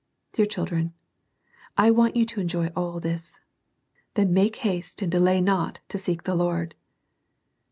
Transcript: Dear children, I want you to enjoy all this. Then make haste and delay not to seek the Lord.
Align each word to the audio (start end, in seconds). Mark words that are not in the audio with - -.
Dear 0.31 0.47
children, 0.47 0.95
I 1.77 1.91
want 1.91 2.15
you 2.15 2.25
to 2.25 2.39
enjoy 2.39 2.69
all 2.75 2.99
this. 2.99 3.39
Then 4.15 4.33
make 4.33 4.55
haste 4.65 5.03
and 5.03 5.11
delay 5.11 5.39
not 5.41 5.79
to 5.89 5.99
seek 5.99 6.23
the 6.23 6.33
Lord. 6.33 6.73